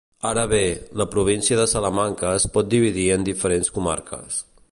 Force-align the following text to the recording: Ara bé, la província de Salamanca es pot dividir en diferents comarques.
Ara 0.27 0.43
bé, 0.53 0.61
la 1.01 1.05
província 1.15 1.59
de 1.59 1.67
Salamanca 1.73 2.33
es 2.39 2.49
pot 2.57 2.73
dividir 2.73 3.07
en 3.19 3.27
diferents 3.31 3.73
comarques. 3.79 4.43